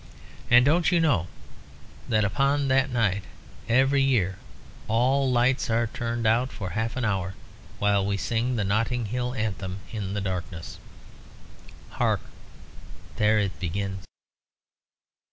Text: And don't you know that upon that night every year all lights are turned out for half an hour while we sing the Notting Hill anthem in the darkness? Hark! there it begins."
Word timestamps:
And 0.49 0.65
don't 0.65 0.91
you 0.91 0.99
know 0.99 1.27
that 2.09 2.25
upon 2.25 2.69
that 2.69 2.89
night 2.89 3.21
every 3.69 4.01
year 4.01 4.39
all 4.87 5.31
lights 5.31 5.69
are 5.69 5.85
turned 5.85 6.25
out 6.25 6.51
for 6.51 6.71
half 6.71 6.97
an 6.97 7.05
hour 7.05 7.35
while 7.77 8.03
we 8.03 8.17
sing 8.17 8.55
the 8.55 8.63
Notting 8.63 9.05
Hill 9.05 9.35
anthem 9.35 9.77
in 9.91 10.15
the 10.15 10.21
darkness? 10.21 10.79
Hark! 11.91 12.21
there 13.17 13.37
it 13.37 13.59
begins." 13.59 14.03